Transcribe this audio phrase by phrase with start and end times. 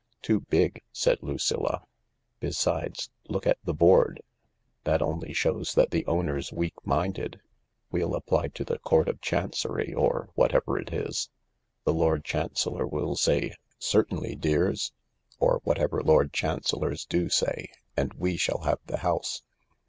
[0.23, 1.83] "Too big," said Lucilla."
[2.39, 4.17] Besides, look at the board/'"
[4.83, 7.39] That only shows that the owner's weak minded.
[7.91, 11.29] We'll apply to the Court of Chancery, or whatever it is.
[11.83, 14.91] The Lord Chancellor will say, 'Certainly, dears,'
[15.37, 17.69] or whatever Lord Chancellors do say.
[17.95, 19.43] And we shall have the house."